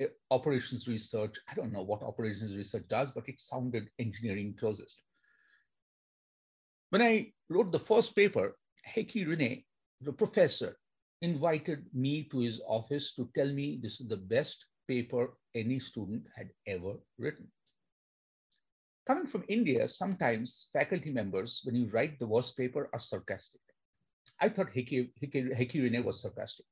[0.00, 1.36] eh, operations research.
[1.50, 5.02] I don't know what operations research does, but it sounded engineering closest.
[6.90, 9.64] When I wrote the first paper, Heikki Rinne,
[10.00, 10.76] the professor,
[11.22, 16.26] invited me to his office to tell me this is the best paper any student
[16.34, 17.46] had ever written.
[19.06, 23.60] Coming from India, sometimes faculty members, when you write the worst paper, are sarcastic.
[24.40, 26.66] I thought Heikki, Rinne was sarcastic.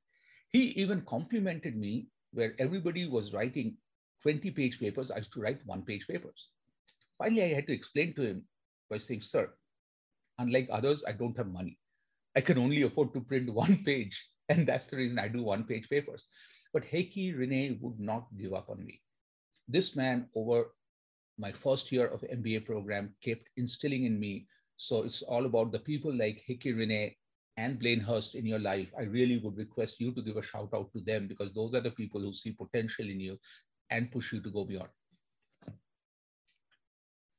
[0.50, 3.76] He even complimented me where everybody was writing
[4.22, 6.48] 20 page papers, I used to write one page papers.
[7.18, 8.44] Finally, I had to explain to him
[8.90, 9.52] by saying, sir,
[10.38, 11.78] unlike others, I don't have money.
[12.36, 14.28] I can only afford to print one page.
[14.48, 16.26] And that's the reason I do one page papers.
[16.72, 19.00] But Heikki Rinne would not give up on me.
[19.66, 20.66] This man, over
[21.38, 24.46] my first year of MBA program kept instilling in me.
[24.76, 27.14] So it's all about the people like Heikki Rinne
[27.56, 28.88] and Blaine Hurst in your life.
[28.98, 31.80] I really would request you to give a shout out to them because those are
[31.80, 33.36] the people who see potential in you
[33.90, 34.90] and push you to go beyond.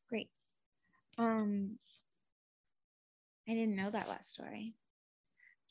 [0.10, 0.30] Great.
[1.18, 1.78] Um,
[3.50, 4.76] I didn't know that last story.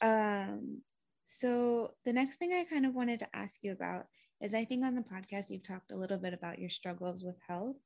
[0.02, 0.82] Um,
[1.24, 4.06] so the next thing I kind of wanted to ask you about
[4.40, 7.36] is I think on the podcast you've talked a little bit about your struggles with
[7.46, 7.76] health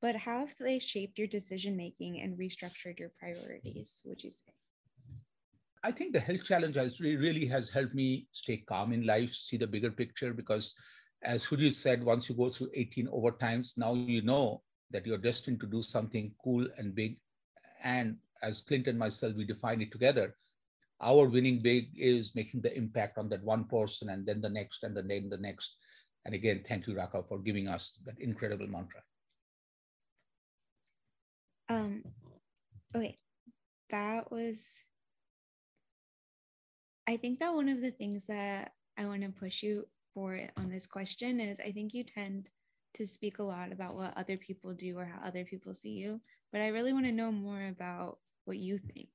[0.00, 4.52] but how have they shaped your decision making and restructured your priorities would you say
[5.84, 9.56] i think the health challenge has really, has helped me stay calm in life see
[9.56, 10.74] the bigger picture because
[11.22, 15.60] as Shoojit said once you go through 18 overtimes now you know that you're destined
[15.60, 17.18] to do something cool and big
[17.82, 20.34] and as clint and myself we define it together
[21.00, 24.82] our winning big is making the impact on that one person and then the next
[24.82, 25.76] and then the next
[26.24, 29.00] and again thank you raka for giving us that incredible mantra
[31.68, 32.02] um,
[32.96, 33.18] okay,
[33.90, 34.84] that was.
[37.06, 40.68] I think that one of the things that I want to push you for on
[40.68, 42.48] this question is I think you tend
[42.94, 46.20] to speak a lot about what other people do or how other people see you,
[46.52, 49.08] but I really want to know more about what you think.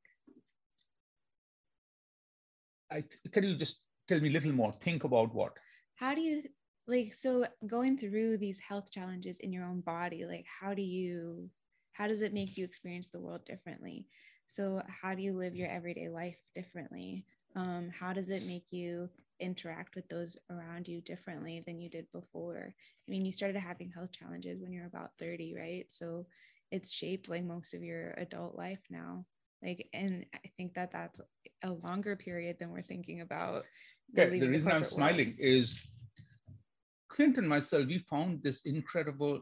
[2.91, 4.73] I can you just tell me a little more?
[4.81, 5.53] Think about what?
[5.95, 6.43] How do you
[6.87, 11.49] like so going through these health challenges in your own body, like how do you
[11.93, 14.05] how does it make you experience the world differently?
[14.45, 17.25] So how do you live your everyday life differently?
[17.55, 22.05] Um, how does it make you interact with those around you differently than you did
[22.11, 22.73] before?
[22.75, 25.85] I mean, you started having health challenges when you're about 30, right?
[25.89, 26.25] So
[26.73, 29.23] it's shaped like most of your adult life now.
[29.61, 31.21] Like, and I think that that's
[31.63, 33.63] a longer period than we're thinking about.
[34.17, 35.37] Okay, the reason I'm smiling world.
[35.39, 35.79] is
[37.09, 39.41] Clint and myself, we found this incredible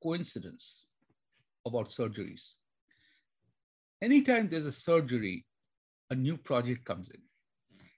[0.00, 0.86] coincidence
[1.66, 2.52] about surgeries.
[4.00, 5.44] Anytime there's a surgery,
[6.10, 7.20] a new project comes in.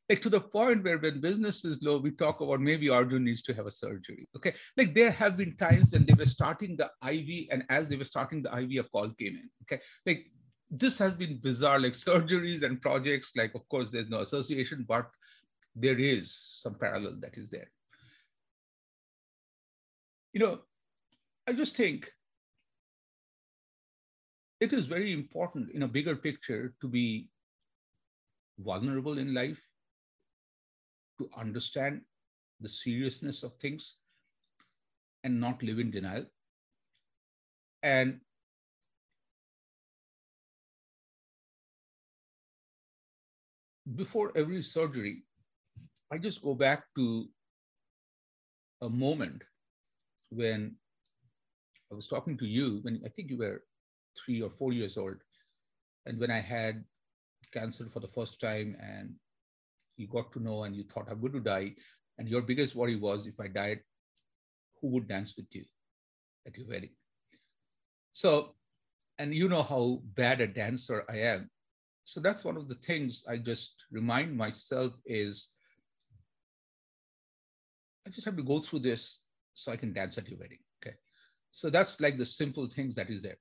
[0.09, 3.43] Like to the point where when business is low, we talk about maybe Arjun needs
[3.43, 4.27] to have a surgery.
[4.37, 4.55] Okay.
[4.77, 8.05] Like there have been times when they were starting the IV, and as they were
[8.05, 9.51] starting the IV, a call came in.
[9.63, 9.83] Okay.
[10.07, 10.27] Like
[10.71, 13.33] this has been bizarre, like surgeries and projects.
[13.37, 15.11] Like, of course, there's no association, but
[15.75, 17.71] there is some parallel that is there.
[20.33, 20.61] You know,
[21.47, 22.11] I just think
[24.61, 27.29] it is very important in a bigger picture to be
[28.59, 29.61] vulnerable in life,
[31.19, 32.03] to understand
[32.61, 33.97] the seriousness of things
[35.25, 36.27] and not live in denial.
[37.83, 38.21] And
[43.95, 45.25] before every surgery,
[46.13, 47.27] I just go back to
[48.83, 49.43] a moment
[50.31, 50.77] when
[51.91, 53.63] I was talking to you, when I think you were
[54.17, 55.17] three or four years old.
[56.07, 56.85] And when I had
[57.53, 59.15] cancer for the first time and
[59.99, 61.75] you got to know and you thought I'm going to die,
[62.19, 63.81] and your biggest worry was if I died,
[64.81, 65.65] who would dance with you
[66.47, 66.91] at your wedding?
[68.13, 68.55] So,
[69.19, 71.51] and you know how bad a dancer I am.
[72.05, 75.51] So that's one of the things I just remind myself is
[78.07, 80.61] I just have to go through this so I can dance at your wedding.
[80.83, 80.97] Okay.
[81.51, 83.37] So that's like the simple things that is there.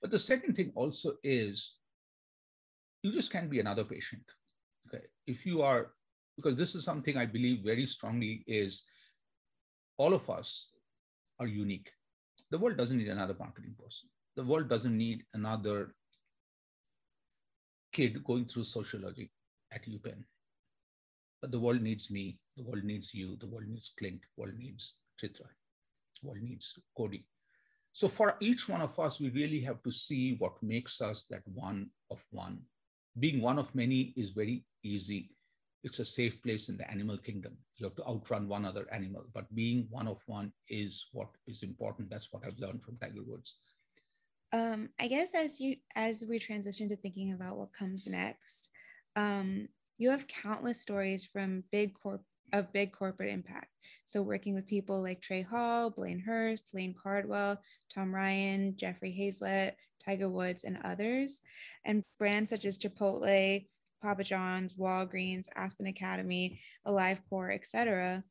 [0.00, 1.76] But the second thing also is
[3.02, 4.22] you just can't be another patient.
[4.92, 5.04] Okay.
[5.26, 5.92] If you are,
[6.36, 8.84] because this is something I believe very strongly is
[9.96, 10.68] all of us
[11.38, 11.90] are unique.
[12.50, 14.08] The world doesn't need another marketing person.
[14.36, 15.94] The world doesn't need another
[17.92, 19.30] kid going through sociology
[19.72, 20.24] at UPenn.
[21.40, 22.38] But the world needs me.
[22.56, 23.36] The world needs you.
[23.40, 24.20] The world needs Clint.
[24.36, 25.48] The world needs Chitra.
[26.20, 27.26] The world needs Cody.
[27.92, 31.42] So for each one of us, we really have to see what makes us that
[31.46, 32.60] one of one.
[33.18, 35.30] Being one of many is very easy.
[35.84, 37.56] It's a safe place in the animal kingdom.
[37.76, 41.62] You have to outrun one other animal, but being one of one is what is
[41.62, 42.08] important.
[42.08, 43.56] That's what I've learned from Tiger Woods.
[44.52, 48.68] Um, I guess as you as we transition to thinking about what comes next,
[49.16, 52.22] um, you have countless stories from big corp
[52.52, 53.68] of big corporate impact.
[54.04, 57.60] So working with people like Trey Hall, Blaine Hurst, Lane Cardwell,
[57.92, 59.72] Tom Ryan, Jeffrey Hayzlett,
[60.04, 61.42] Tiger Woods, and others,
[61.84, 63.66] and brands such as Chipotle,
[64.02, 68.24] Papa John's, Walgreens, Aspen Academy, AliveCor, etc.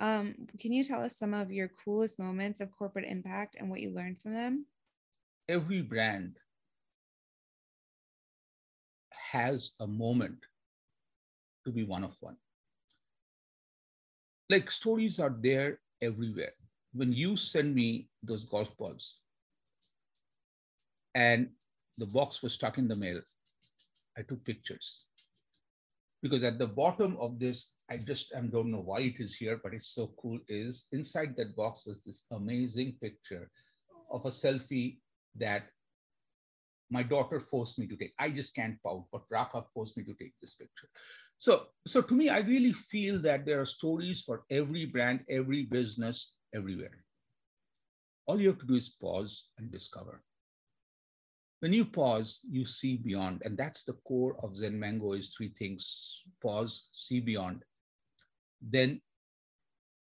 [0.00, 3.80] Um, can you tell us some of your coolest moments of corporate impact and what
[3.80, 4.66] you learned from them?
[5.48, 6.36] Every brand
[9.10, 10.38] has a moment
[11.64, 12.36] to be one of one
[14.52, 16.52] like stories are there everywhere.
[16.92, 19.21] When you send me those golf balls
[21.14, 21.48] and
[21.98, 23.20] the box was stuck in the mail,
[24.16, 25.06] I took pictures.
[26.22, 29.60] Because at the bottom of this, I just I don't know why it is here,
[29.62, 30.38] but it's so cool.
[30.48, 33.50] Is inside that box was this amazing picture
[34.10, 34.98] of a selfie
[35.36, 35.64] that
[36.90, 38.12] my daughter forced me to take.
[38.18, 40.88] I just can't pout, but Raka forced me to take this picture.
[41.38, 45.64] So, so to me, I really feel that there are stories for every brand, every
[45.64, 47.04] business, everywhere.
[48.26, 50.22] All you have to do is pause and discover.
[51.62, 53.42] When you pause, you see beyond.
[53.44, 57.62] And that's the core of Zen Mango is three things, pause, see beyond,
[58.60, 59.00] then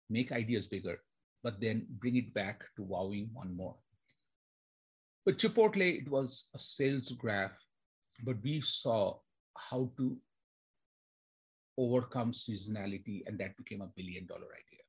[0.09, 0.99] make ideas bigger,
[1.43, 3.75] but then bring it back to wowing one more.
[5.27, 7.55] But Chipotle, it was a sales graph,
[8.23, 9.19] but we saw
[9.55, 10.17] how to
[11.77, 14.83] overcome seasonality, and that became a billion dollar idea.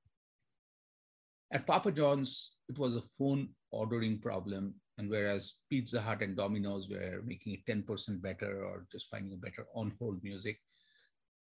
[1.52, 4.76] At Papa John's, it was a phone ordering problem.
[4.98, 9.36] And whereas Pizza Hut and Domino's were making it 10% better or just finding a
[9.36, 10.60] better on hold music,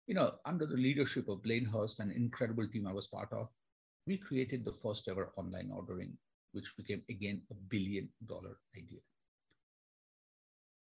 [0.07, 3.49] you know, under the leadership of Blaine Hurst, an incredible team I was part of,
[4.07, 6.19] we created the first ever online ordering,
[6.53, 9.01] which became again a billion dollar idea.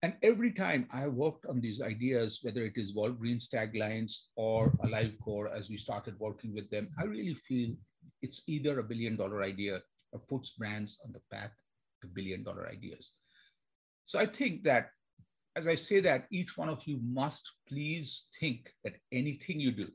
[0.03, 5.15] And every time I worked on these ideas, whether it is Walgreens taglines or Alive
[5.25, 7.75] Core, as we started working with them, I really feel
[8.21, 9.81] it's either a billion dollar idea
[10.13, 11.53] or puts brands on the path
[12.05, 13.13] to billion dollar ideas.
[14.05, 14.91] So I think that
[15.57, 19.89] as I say that, each one of you must please think that anything you do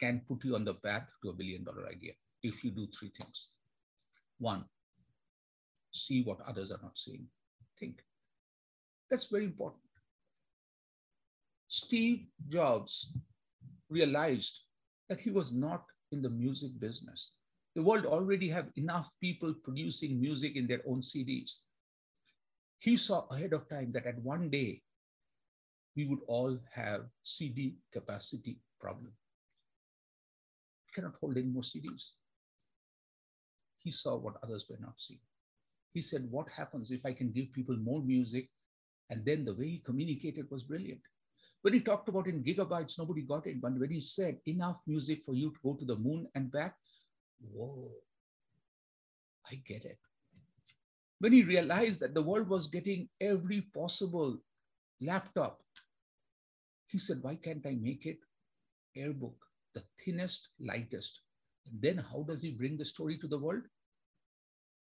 [0.00, 3.10] can put you on the path to a billion dollar idea if you do three
[3.18, 3.50] things.
[4.38, 4.64] One,
[5.92, 7.26] see what others are not seeing.
[7.80, 8.02] Think.
[9.10, 9.82] That's very important.
[11.68, 13.12] Steve Jobs
[13.88, 14.60] realized
[15.08, 17.32] that he was not in the music business.
[17.76, 21.58] The world already have enough people producing music in their own CDs.
[22.78, 24.80] He saw ahead of time that at one day
[25.94, 29.12] we would all have CD capacity problem.
[30.86, 32.12] We cannot hold any more CDs.
[33.78, 35.20] He saw what others were not seeing.
[35.92, 38.48] He said, what happens if I can give people more music
[39.10, 41.02] and then the way he communicated was brilliant.
[41.60, 43.60] When he talked about in gigabytes, nobody got it.
[43.60, 46.74] But when he said enough music for you to go to the moon and back,
[47.40, 47.90] whoa,
[49.50, 49.98] I get it.
[51.18, 54.38] When he realized that the world was getting every possible
[55.00, 55.60] laptop,
[56.86, 58.18] he said, why can't I make it
[58.96, 59.34] airbook,
[59.74, 61.20] the thinnest, lightest?
[61.70, 63.62] And then how does he bring the story to the world?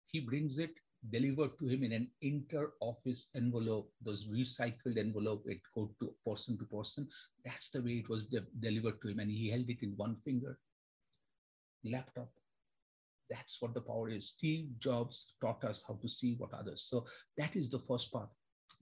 [0.06, 0.74] He brings it
[1.10, 6.64] delivered to him in an inter-office envelope, those recycled envelope, it go to person to
[6.64, 7.08] person.
[7.44, 9.18] That's the way it was de delivered to him.
[9.18, 10.58] And he held it in one finger.
[11.84, 12.30] Laptop.
[13.30, 14.28] That's what the power is.
[14.28, 16.84] Steve Jobs taught us how to see what others.
[16.86, 17.06] So
[17.38, 18.28] that is the first part.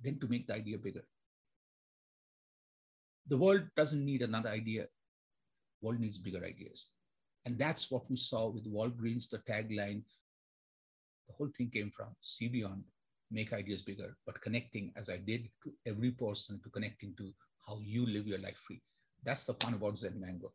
[0.02, 1.04] Then to make the idea bigger.
[3.28, 4.86] The world doesn't need another idea.
[5.80, 6.90] World needs bigger ideas.
[7.44, 10.02] And that's what we saw with Walgreens, the tagline,
[11.28, 12.82] the whole thing came from see beyond,
[13.30, 17.32] make ideas bigger, but connecting as I did to every person to connecting to
[17.66, 18.82] how you live your life free.
[19.24, 20.52] That's the fun about Zen Mango.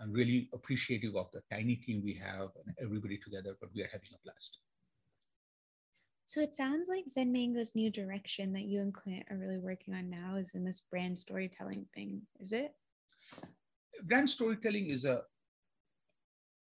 [0.00, 3.88] I'm really appreciative of the tiny team we have and everybody together, but we are
[3.92, 4.58] having a blast.
[6.26, 9.94] So it sounds like Zen Mango's new direction that you and Clint are really working
[9.94, 12.72] on now is in this brand storytelling thing, is it?
[14.04, 15.22] Brand storytelling is a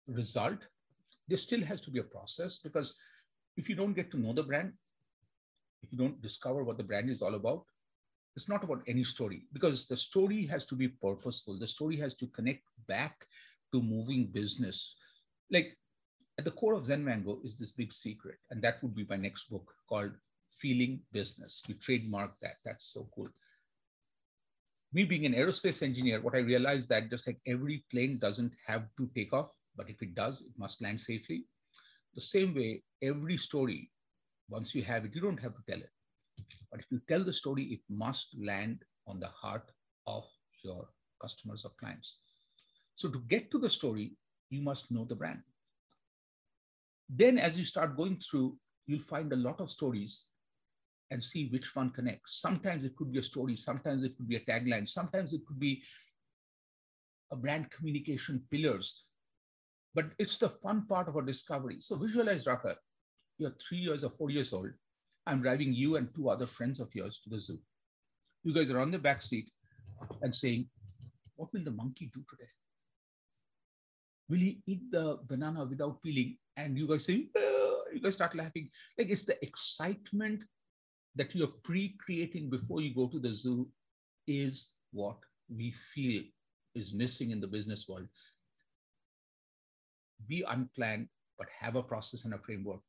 [0.08, 0.60] result
[1.30, 2.96] there still has to be a process because
[3.56, 4.74] if you don't get to know the brand,
[5.84, 7.64] if you don't discover what the brand is all about,
[8.36, 11.58] it's not about any story because the story has to be purposeful.
[11.58, 13.26] The story has to connect back
[13.74, 14.96] to moving business.
[15.52, 15.78] Like
[16.38, 19.18] at the core of Zen Mango is this big secret, and that would be my
[19.18, 20.12] next book called
[20.52, 21.62] Feeling Business.
[21.68, 22.56] We trademark that.
[22.64, 23.30] That's so cool.
[24.94, 28.88] Me being an aerospace engineer, what I realized that just like every plane doesn't have
[28.98, 31.46] to take off, but if it does, it must land safely.
[32.16, 33.92] The same way, every story,
[34.50, 35.92] once you have it, you don't have to tell it.
[36.72, 39.72] But if you tell the story, it must land on the heart
[40.08, 40.26] of
[40.64, 40.88] your
[41.22, 42.20] customers or clients.
[42.96, 44.14] So to get to the story,
[44.50, 45.42] you must know the brand.
[47.10, 50.26] Then as you start going through, you'll find a lot of stories
[51.12, 52.40] and see which one connects.
[52.40, 55.60] Sometimes it could be a story, sometimes it could be a tagline, sometimes it could
[55.60, 55.82] be
[57.32, 59.06] a brand communication pillars
[59.96, 61.78] but it's the fun part of our discovery.
[61.80, 62.78] So visualize, Raka,
[63.38, 64.70] you're three years or four years old.
[65.30, 67.60] I'm driving you and two other friends of yours to the zoo.
[68.44, 69.50] You guys are on the back seat
[70.22, 70.68] and saying,
[71.36, 72.50] what will the monkey do today?
[74.30, 76.38] Will he eat the banana without peeling?
[76.58, 78.70] And you guys say, oh, you guys start laughing.
[78.98, 80.44] Like it's the excitement
[81.16, 83.68] that you're pre-creating before you go to the zoo
[84.28, 85.18] is what
[85.50, 86.24] we feel
[86.76, 88.08] is missing in the business world
[90.28, 91.08] be unplanned,
[91.38, 92.82] but have a process and a framework.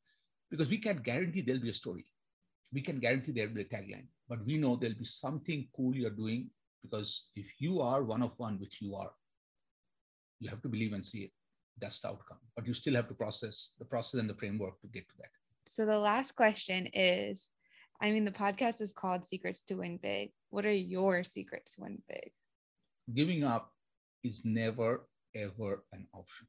[0.49, 2.05] Because we can't guarantee there'll be a story.
[2.73, 6.09] We can guarantee there'll be a tagline, but we know there'll be something cool you're
[6.09, 6.49] doing
[6.81, 9.11] because if you are one of one, which you are,
[10.39, 11.31] you have to believe and see it.
[11.79, 12.37] That's the outcome.
[12.55, 15.29] But you still have to process the process and the framework to get to that.
[15.67, 17.49] So the last question is
[18.01, 20.31] I mean, the podcast is called Secrets to Win Big.
[20.49, 22.31] What are your secrets to win big?
[23.13, 23.71] Giving up
[24.23, 26.47] is never, ever an option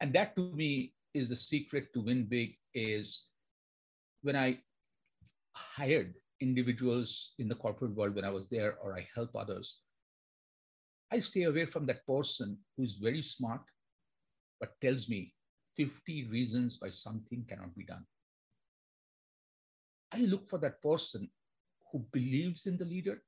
[0.00, 3.26] and that to me is the secret to win big is
[4.22, 4.58] when i
[5.76, 9.80] hired individuals in the corporate world when i was there or i help others
[11.12, 13.62] i stay away from that person who's very smart
[14.60, 15.32] but tells me
[15.78, 18.04] 50 reasons why something cannot be done.
[20.10, 21.30] I look for that person
[21.92, 23.22] who believes in the leader.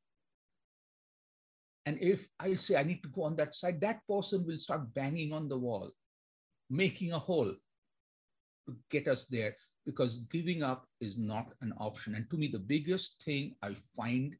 [1.86, 4.92] And if I say I need to go on that side, that person will start
[4.92, 5.90] banging on the wall,
[6.68, 7.54] making a hole
[8.66, 9.54] to get us there
[9.90, 12.14] because giving up is not an option.
[12.14, 14.36] And to me, the biggest thing I find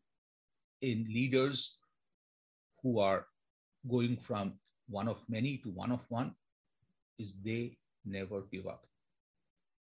[0.80, 1.78] in leaders
[2.82, 3.26] who are
[3.90, 4.54] going from
[4.88, 6.34] one of many to one of one
[7.18, 8.86] is they never give up.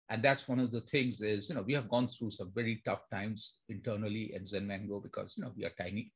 [0.09, 2.81] And that's one of the things is, you know, we have gone through some very
[2.85, 6.13] tough times internally at Zen Mango because, you know, we are tiny,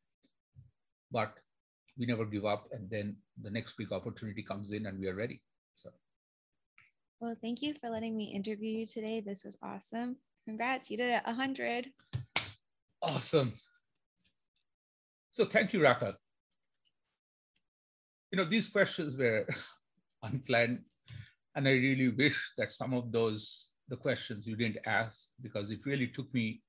[1.10, 1.32] but
[1.98, 2.68] we never give up.
[2.70, 5.42] And then the next big opportunity comes in and we are ready.
[5.74, 5.90] So.
[7.20, 9.20] Well, thank you for letting me interview you today.
[9.20, 10.16] This was awesome.
[10.46, 11.88] Congrats, you did it 100.
[13.02, 13.52] Awesome.
[15.30, 16.16] So thank you, Raka.
[18.32, 19.46] You know, these questions were
[20.22, 20.80] unplanned.
[21.54, 25.84] And I really wish that some of those, the questions you didn't ask, because it
[25.84, 26.62] really took me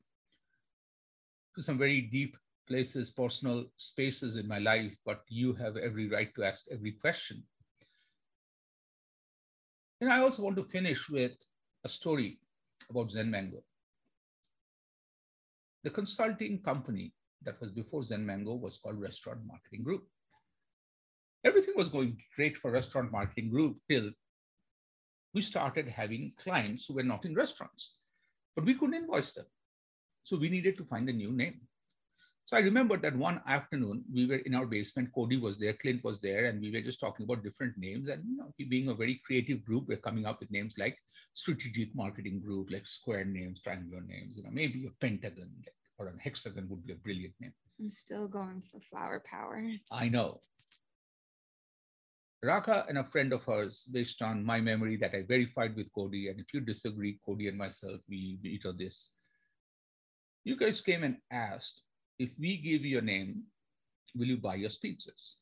[1.56, 2.36] to some very deep
[2.68, 7.42] places, personal spaces in my life, but you have every right to ask every question.
[10.02, 11.34] And I also want to finish with
[11.84, 12.40] a story
[12.90, 13.64] about Zen Mango.
[15.84, 20.08] The consulting company that was before Zen Mango was called Restaurant Marketing Group.
[21.46, 24.12] Everything was going great for Restaurant Marketing Group till
[25.34, 27.94] we started having clients who were not in restaurants,
[28.56, 29.46] but we couldn't invoice them.
[30.24, 31.62] So we needed to find a new name.
[32.46, 35.12] So I remember that one afternoon we were in our basement.
[35.14, 38.10] Cody was there, Clint was there, and we were just talking about different names.
[38.10, 40.98] And you know, being a very creative group, we're coming up with names like
[41.34, 44.36] strategic marketing group, like square names, triangular names.
[44.36, 45.50] You know, maybe a pentagon
[45.98, 47.54] or a hexagon would be a brilliant name.
[47.80, 49.64] I'm still going for flower power.
[49.92, 50.42] I know.
[52.44, 56.30] Raka and a friend of hers, based on my memory that I verified with Cody,
[56.30, 59.12] and if you disagree, Cody and myself, we veto this.
[60.44, 61.82] You guys came and asked
[62.22, 63.44] if we give you a name,
[64.16, 65.36] will you buy us pizzas?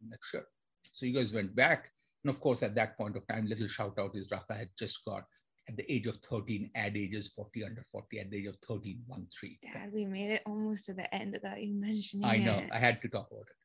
[0.00, 0.46] I'm like, sure.
[0.92, 1.90] So you guys went back.
[2.24, 5.04] And of course, at that point of time, little shout out is Raka had just
[5.04, 5.24] got
[5.68, 9.02] at the age of 13, Ad Age's 40 under 40, at the age of 13,
[9.06, 9.58] 1 3.
[9.72, 12.70] Dad, we made it almost to the end without you mentioning I know, it.
[12.72, 13.56] I had to talk about it.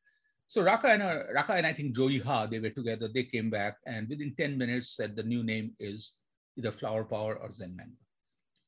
[0.48, 3.50] So Raka and, uh, Raka and I think Joey Ha, they were together, they came
[3.50, 6.14] back and within 10 minutes said the new name is
[6.56, 7.92] either Flower Power or Zen Mango.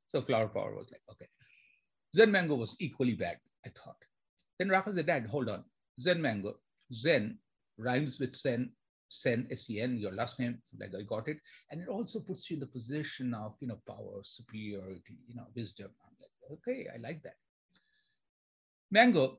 [0.09, 1.29] So Flower Power was like, okay.
[2.19, 4.03] Zen Mango was equally bad, I thought.
[4.59, 5.63] Then Raka said, Dad, hold on.
[6.01, 6.57] Zen Mango,
[6.93, 7.39] Zen
[7.77, 8.73] rhymes with Sen,
[9.09, 11.39] Sen, S-E-N, your last name, like I got it.
[11.71, 15.47] And it also puts you in the position of, you know, power, superiority, you know,
[15.55, 15.91] wisdom.
[16.05, 17.37] I'm like, okay, I like that.
[18.91, 19.39] Mango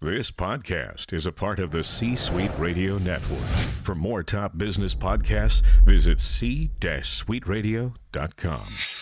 [0.00, 3.38] This podcast is a part of the C Suite Radio Network.
[3.84, 9.01] For more top business podcasts, visit c-suiteradio.com.